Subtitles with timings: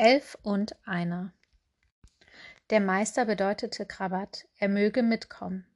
[0.00, 1.30] Elf und einer.
[2.70, 5.66] Der Meister bedeutete Krabat, er möge mitkommen.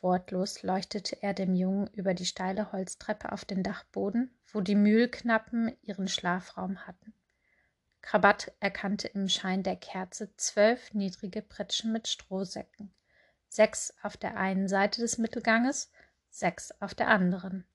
[0.00, 5.76] Wortlos leuchtete er dem Jungen über die steile Holztreppe auf den Dachboden, wo die Mühlknappen
[5.82, 7.12] ihren Schlafraum hatten.
[8.00, 12.90] Krabat erkannte im Schein der Kerze zwölf niedrige Pritschen mit Strohsäcken,
[13.50, 15.90] sechs auf der einen Seite des Mittelganges,
[16.30, 17.66] sechs auf der anderen.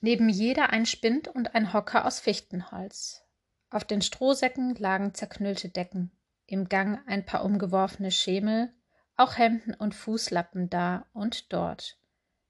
[0.00, 3.27] Neben jeder ein Spind und ein Hocker aus Fichtenholz.
[3.70, 6.10] Auf den Strohsäcken lagen zerknüllte Decken,
[6.46, 8.72] im Gang ein paar umgeworfene Schemel,
[9.16, 11.98] auch Hemden und Fußlappen da und dort.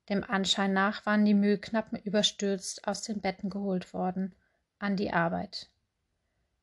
[0.09, 4.35] Dem Anschein nach waren die Müllknappen überstürzt aus den Betten geholt worden,
[4.79, 5.71] an die Arbeit.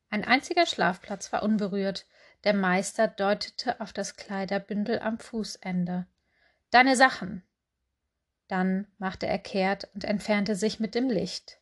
[0.08, 2.06] Ein einziger Schlafplatz war unberührt,
[2.44, 6.06] der Meister deutete auf das Kleiderbündel am Fußende.
[6.70, 7.42] Deine Sachen.
[8.48, 11.58] Dann machte er kehrt und entfernte sich mit dem Licht.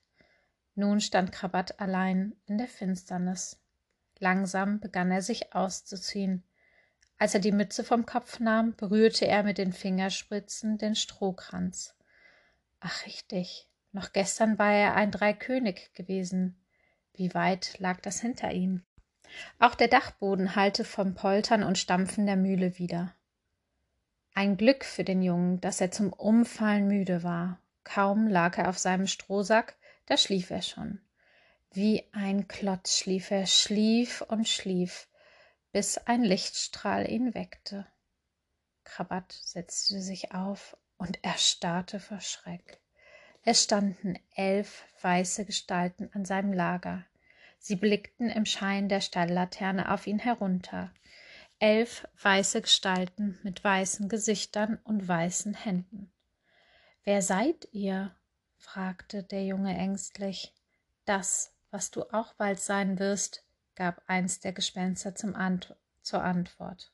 [0.75, 3.61] Nun stand Krabat allein in der Finsternis.
[4.19, 6.43] Langsam begann er sich auszuziehen.
[7.19, 11.95] Als er die Mütze vom Kopf nahm, berührte er mit den Fingerspitzen den Strohkranz.
[12.81, 16.57] Ach richtig, noch gestern war er ein Dreikönig gewesen.
[17.15, 18.83] Wie weit lag das hinter ihm?
[19.59, 23.15] Auch der Dachboden hallte vom Poltern und Stampfen der Mühle wieder.
[24.35, 27.61] Ein Glück für den Jungen, dass er zum Umfallen müde war.
[27.85, 31.01] Kaum lag er auf seinem Strohsack, da schlief er schon.
[31.71, 35.09] Wie ein Klotz schlief er, schlief und schlief,
[35.73, 37.87] bis ein Lichtstrahl ihn weckte.
[38.85, 42.81] Krabat setzte sich auf und erstarrte vor Schreck.
[43.43, 47.05] Es standen elf weiße Gestalten an seinem Lager.
[47.59, 50.93] Sie blickten im Schein der Stalllaterne auf ihn herunter.
[51.59, 56.13] Elf weiße Gestalten mit weißen Gesichtern und weißen Händen.
[57.05, 58.15] Wer seid ihr?
[58.65, 60.53] Fragte der Junge ängstlich.
[61.05, 63.45] Das, was du auch bald sein wirst,
[63.77, 66.91] gab eins der Gespenster Ant zur Antwort.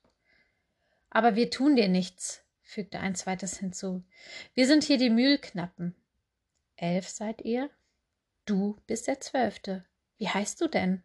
[1.11, 4.05] Aber wir tun dir nichts, fügte ein zweites hinzu.
[4.53, 5.95] Wir sind hier die Mühlknappen.
[6.77, 7.71] Elf seid ihr?
[8.47, 9.85] Du bist der Zwölfte.
[10.19, 11.03] Wie heißt du denn?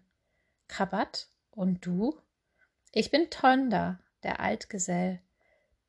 [0.67, 1.27] Krabat.
[1.51, 2.19] Und du?
[2.91, 5.21] Ich bin Tonda, der Altgesell.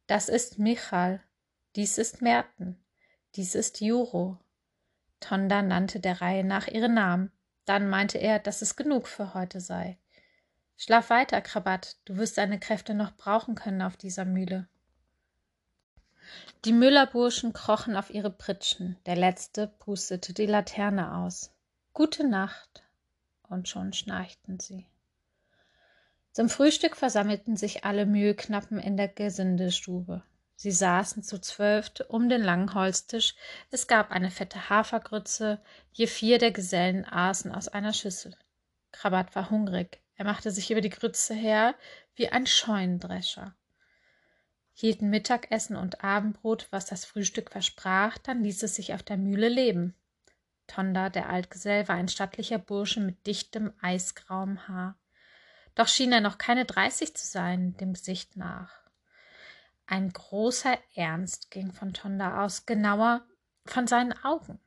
[0.07, 1.23] Das ist Michal.
[1.75, 2.79] Dies ist Merten.
[3.35, 4.39] Dies ist Juro.
[5.21, 7.33] Tonda nannte der Reihe nach ihre Namen.
[7.65, 9.99] Dann meinte er, dass es genug für heute sei.
[10.77, 14.69] Schlaf weiter, Krabat, du wirst deine Kräfte noch brauchen können auf dieser Mühle.
[16.65, 21.53] Die Müllerburschen krochen auf ihre Pritschen, der letzte pustete die Laterne aus.
[21.93, 22.83] Gute Nacht.
[23.49, 24.87] Und schon schnarchten sie.
[26.33, 30.23] Zum Frühstück versammelten sich alle Mühlknappen in der Gesindestube.
[30.57, 33.35] Sie saßen zu zwölft um den langen Holztisch.
[33.71, 35.61] Es gab eine fette Hafergrütze.
[35.93, 38.35] Je vier der Gesellen aßen aus einer Schüssel.
[38.91, 40.01] Krabat war hungrig.
[40.17, 41.75] Er machte sich über die Grütze her
[42.15, 43.55] wie ein Scheunendrescher.
[44.73, 49.49] Hielten Mittagessen und Abendbrot, was das Frühstück versprach, dann ließ es sich auf der Mühle
[49.49, 49.95] leben.
[50.67, 54.99] Tonda, der Altgesell, war ein stattlicher Bursche mit dichtem, eisgrauem Haar.
[55.75, 58.86] Doch schien er noch keine dreißig zu sein, dem Gesicht nach.
[59.87, 63.25] Ein großer Ernst ging von Tonda aus, genauer
[63.65, 64.59] von seinen Augen.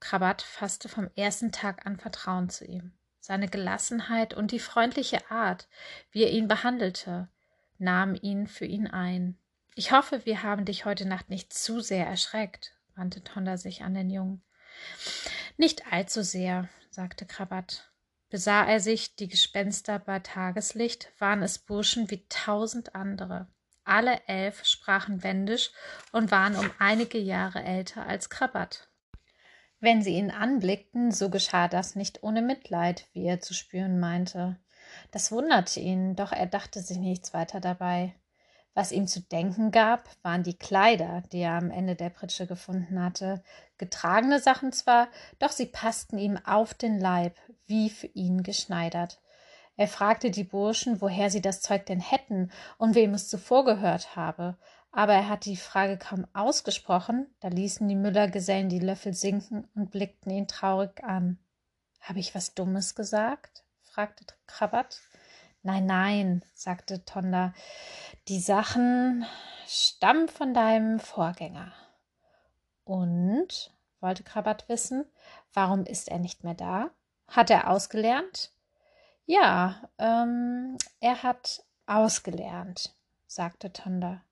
[0.00, 2.92] Krabat fasste vom ersten Tag an Vertrauen zu ihm.
[3.20, 5.68] Seine Gelassenheit und die freundliche Art,
[6.10, 7.28] wie er ihn behandelte,
[7.78, 9.38] nahmen ihn für ihn ein.
[9.74, 13.94] Ich hoffe, wir haben dich heute Nacht nicht zu sehr erschreckt, wandte Tonda sich an
[13.94, 14.42] den Jungen.
[15.56, 17.90] Nicht allzu sehr, sagte Krabat.
[18.30, 23.48] Besah er sich die Gespenster bei Tageslicht, waren es Burschen wie tausend andere.
[23.84, 25.70] Alle elf sprachen Wendisch
[26.12, 28.88] und waren um einige Jahre älter als Krabat.
[29.80, 34.58] Wenn sie ihn anblickten, so geschah das nicht ohne Mitleid, wie er zu spüren meinte.
[35.10, 38.14] Das wunderte ihn, doch er dachte sich nichts weiter dabei.
[38.72, 43.00] Was ihm zu denken gab, waren die Kleider, die er am Ende der Pritsche gefunden
[43.00, 43.42] hatte.
[43.78, 45.08] Getragene Sachen zwar,
[45.38, 49.20] doch sie passten ihm auf den Leib, wie für ihn geschneidert.
[49.76, 54.14] Er fragte die Burschen, woher sie das Zeug denn hätten und wem es zuvor gehört
[54.14, 54.56] habe.
[54.92, 59.90] Aber er hatte die Frage kaum ausgesprochen, da ließen die Müllergesellen die Löffel sinken und
[59.90, 61.38] blickten ihn traurig an.
[62.00, 63.64] Habe ich was Dummes gesagt?
[63.82, 65.00] fragte Krabat.
[65.62, 67.54] Nein, nein, sagte Tonda.
[68.28, 69.24] Die Sachen
[69.66, 71.72] stammen von deinem Vorgänger.
[72.84, 75.06] Und, wollte Krabat wissen,
[75.54, 76.90] warum ist er nicht mehr da?
[77.26, 78.53] Hat er ausgelernt?
[79.26, 82.94] Ja, ähm, er hat ausgelernt,
[83.26, 84.22] sagte Tonda.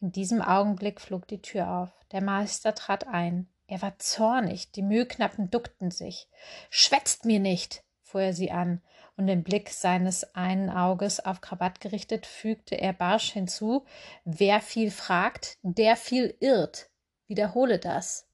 [0.00, 1.90] In diesem Augenblick flog die Tür auf.
[2.12, 3.48] Der Meister trat ein.
[3.66, 6.28] Er war zornig, die Mühlknappen duckten sich.
[6.70, 8.80] Schwätzt mir nicht, fuhr er sie an,
[9.16, 13.86] und den Blick seines einen Auges auf Krabat gerichtet, fügte er barsch hinzu
[14.24, 16.90] Wer viel fragt, der viel irrt.
[17.26, 18.28] Wiederhole das.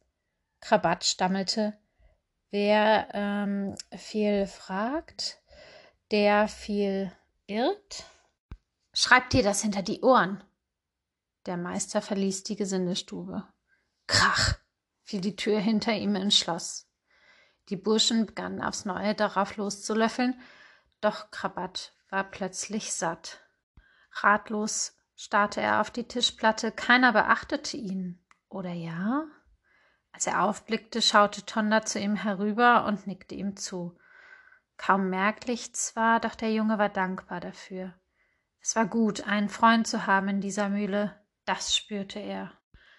[0.61, 1.79] Krabat stammelte
[2.51, 5.42] Wer ähm, viel fragt,
[6.13, 7.11] der viel
[7.47, 8.05] irrt.
[8.93, 10.45] Schreib dir das hinter die Ohren.
[11.47, 13.49] Der Meister verließ die Gesindestube.
[14.07, 14.59] Krach
[15.03, 16.87] fiel die Tür hinter ihm ins Schloss.
[17.71, 20.39] Die Burschen begannen aufs Neue darauf loszulöffeln,
[21.01, 23.41] doch Krabat war plötzlich satt.
[24.13, 28.23] Ratlos starrte er auf die Tischplatte, keiner beachtete ihn.
[28.51, 29.25] Oder ja?
[30.13, 33.97] Als er aufblickte, schaute Tonda zu ihm herüber und nickte ihm zu.
[34.85, 37.95] Kaum merklich zwar, doch der Junge war dankbar dafür.
[38.61, 41.15] Es war gut, einen Freund zu haben in dieser Mühle,
[41.45, 42.51] das spürte er.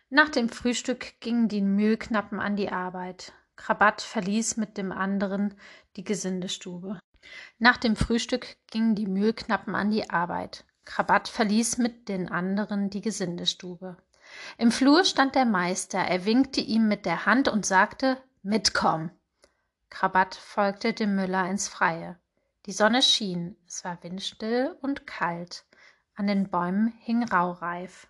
[0.10, 3.34] Nach dem Frühstück gingen die Mühlknappen an die Arbeit.
[3.58, 5.56] Krabat verließ mit dem anderen
[5.98, 7.00] die Gesindestube.
[7.60, 10.64] Nach dem Frühstück gingen die Mühlknappen an die Arbeit.
[10.86, 13.98] Krabat verließ mit den anderen die Gesindestube.
[14.58, 19.12] Im Flur stand der Meister, er winkte ihm mit der Hand und sagte Mitkommen.
[19.94, 22.18] Krabat folgte dem Müller ins Freie.
[22.66, 25.66] Die Sonne schien, es war windstill und kalt.
[26.16, 28.08] An den Bäumen hing Raureif.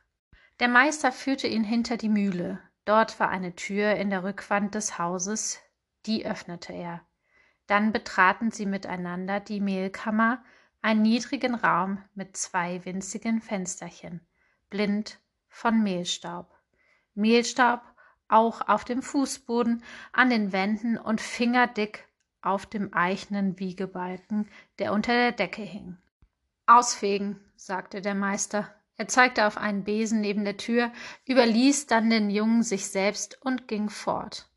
[0.62, 2.62] Der Meister führte ihn hinter die Mühle.
[2.85, 5.59] Dort war eine Tür in der Rückwand des Hauses,
[6.06, 7.01] die öffnete er.
[7.68, 10.41] Dann betraten sie miteinander die Mehlkammer,
[10.81, 14.25] einen niedrigen Raum mit zwei winzigen Fensterchen,
[14.69, 15.19] blind
[15.50, 16.50] von Mehlstaub.
[17.13, 17.81] Mehlstaub
[18.27, 22.07] auch auf dem Fußboden, an den Wänden und fingerdick
[22.41, 24.49] auf dem eichenen Wiegebalken,
[24.79, 25.97] der unter der Decke hing.
[26.65, 28.73] Ausfegen, sagte der Meister.
[28.95, 30.91] Er zeigte auf einen Besen neben der Tür,
[31.25, 34.47] überließ dann den Jungen sich selbst und ging fort.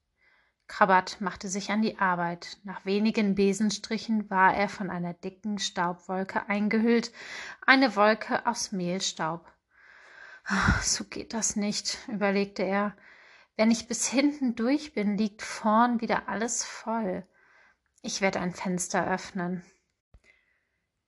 [0.68, 2.58] Krabat machte sich an die Arbeit.
[2.64, 7.12] Nach wenigen Besenstrichen war er von einer dicken Staubwolke eingehüllt,
[7.64, 9.46] eine Wolke aus Mehlstaub.
[10.82, 12.96] So geht das nicht, überlegte er.
[13.56, 17.26] Wenn ich bis hinten durch bin, liegt vorn wieder alles voll.
[18.02, 19.64] Ich werde ein Fenster öffnen.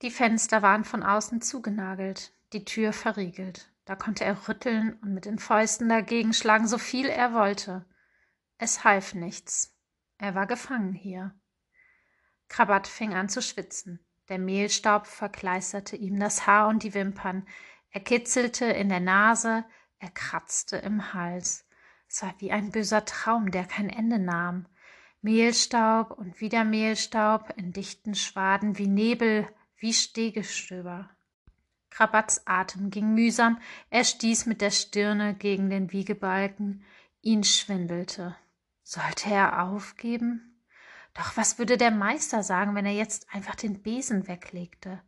[0.03, 3.71] Die Fenster waren von außen zugenagelt die Tür verriegelt.
[3.85, 7.85] Da konnte er rütteln und mit den Fäusten dagegen schlagen, so viel er wollte.
[8.59, 9.75] Es half nichts.
[10.19, 11.35] Er war gefangen hier.
[12.49, 14.01] Krabat fing an zu schwitzen.
[14.29, 17.47] Der Mehlstaub verkleisterte ihm das Haar und die Wimpern.
[17.91, 19.65] Er kitzelte in der Nase,
[19.99, 21.67] er kratzte im Hals.
[22.09, 24.67] Es war wie ein böser Traum, der kein Ende nahm.
[25.21, 29.47] Mehlstaub und wieder Mehlstaub in dichten Schwaden wie Nebel,
[29.77, 31.11] wie Stegestöber.
[31.91, 33.61] Krabats Atem ging mühsam,
[33.91, 36.85] er stieß mit der Stirne gegen den Wiegebalken,
[37.21, 38.37] ihn schwindelte.
[38.83, 40.63] Sollte er aufgeben?
[41.15, 45.03] Doch was würde der Meister sagen, wenn er jetzt einfach den Besen weglegte?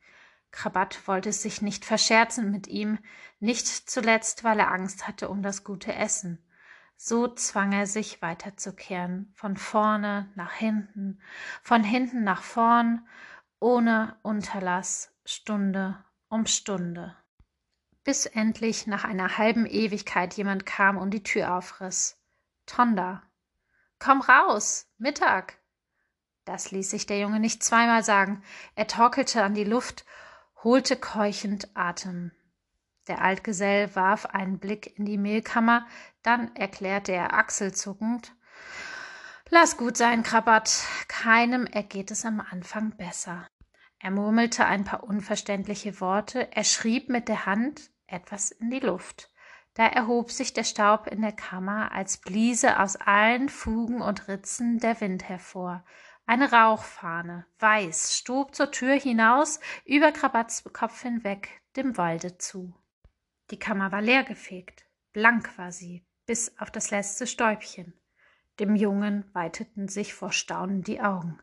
[0.50, 2.98] Krabat wollte es sich nicht verscherzen mit ihm,
[3.38, 6.44] nicht zuletzt, weil er Angst hatte um das gute Essen.
[7.02, 11.18] So zwang er sich weiterzukehren, von vorne nach hinten,
[11.62, 13.08] von hinten nach vorn,
[13.58, 17.16] ohne Unterlass, Stunde um Stunde,
[18.04, 22.22] bis endlich nach einer halben Ewigkeit jemand kam und die Tür aufriss.
[22.66, 23.22] Tonda.
[23.98, 24.86] Komm raus.
[24.98, 25.58] Mittag.
[26.44, 28.42] Das ließ sich der Junge nicht zweimal sagen.
[28.74, 30.04] Er torkelte an die Luft,
[30.62, 32.32] holte keuchend Atem.
[33.10, 35.84] Der Altgesell warf einen Blick in die Mehlkammer,
[36.22, 38.36] dann erklärte er achselzuckend
[39.48, 40.84] Lass gut sein, Krabat.
[41.08, 43.48] Keinem ergeht es am Anfang besser.
[43.98, 49.28] Er murmelte ein paar unverständliche Worte, er schrieb mit der Hand etwas in die Luft.
[49.74, 54.78] Da erhob sich der Staub in der Kammer, als bliese aus allen Fugen und Ritzen
[54.78, 55.84] der Wind hervor.
[56.26, 62.72] Eine Rauchfahne, weiß, stob zur Tür hinaus, über Krabats Kopf hinweg, dem Walde zu.
[63.50, 67.94] Die Kammer war leergefegt, blank war sie, bis auf das letzte Stäubchen.
[68.60, 71.38] Dem Jungen weiteten sich vor Staunen die Augen.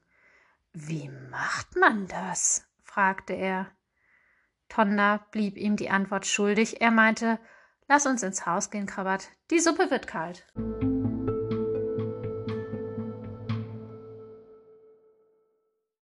[0.71, 2.65] Wie macht man das?
[2.83, 3.67] fragte er.
[4.69, 6.81] Tonda blieb ihm die Antwort schuldig.
[6.81, 7.39] Er meinte,
[7.87, 9.29] lass uns ins Haus gehen, Krabat.
[9.49, 10.45] Die Suppe wird kalt.